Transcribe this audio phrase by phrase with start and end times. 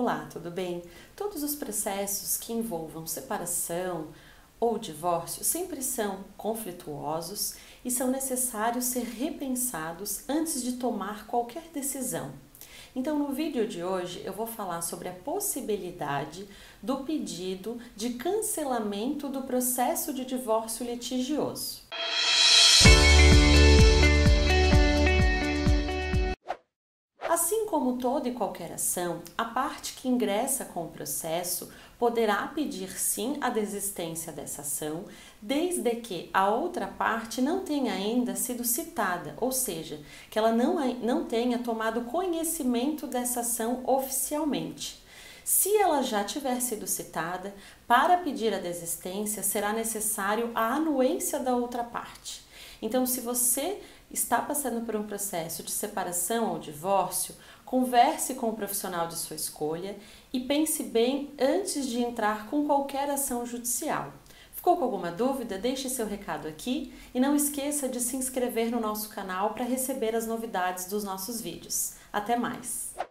[0.00, 0.84] Olá, tudo bem?
[1.16, 4.06] Todos os processos que envolvam separação
[4.60, 12.30] ou divórcio sempre são conflituosos e são necessários ser repensados antes de tomar qualquer decisão.
[12.94, 16.46] Então, no vídeo de hoje, eu vou falar sobre a possibilidade
[16.80, 21.87] do pedido de cancelamento do processo de divórcio litigioso.
[27.68, 33.36] Como toda e qualquer ação, a parte que ingressa com o processo poderá pedir sim
[33.40, 35.04] a desistência dessa ação,
[35.42, 40.00] desde que a outra parte não tenha ainda sido citada, ou seja,
[40.30, 45.02] que ela não, não tenha tomado conhecimento dessa ação oficialmente.
[45.44, 47.54] Se ela já tiver sido citada,
[47.86, 52.46] para pedir a desistência será necessário a anuência da outra parte.
[52.80, 53.80] Então, se você
[54.10, 57.34] está passando por um processo de separação ou divórcio,
[57.68, 59.94] converse com o profissional de sua escolha
[60.32, 64.10] e pense bem antes de entrar com qualquer ação judicial.
[64.54, 65.58] Ficou com alguma dúvida?
[65.58, 70.16] Deixe seu recado aqui e não esqueça de se inscrever no nosso canal para receber
[70.16, 71.92] as novidades dos nossos vídeos.
[72.10, 73.07] Até mais!